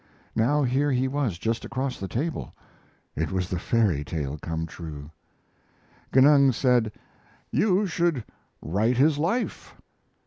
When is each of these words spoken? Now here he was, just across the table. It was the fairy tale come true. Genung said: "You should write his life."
Now 0.35 0.63
here 0.63 0.91
he 0.91 1.07
was, 1.07 1.37
just 1.37 1.63
across 1.63 1.99
the 1.99 2.07
table. 2.07 2.55
It 3.15 3.31
was 3.31 3.49
the 3.51 3.59
fairy 3.59 4.03
tale 4.03 4.39
come 4.41 4.65
true. 4.65 5.11
Genung 6.11 6.51
said: 6.53 6.91
"You 7.51 7.85
should 7.85 8.23
write 8.63 8.97
his 8.97 9.19
life." 9.19 9.75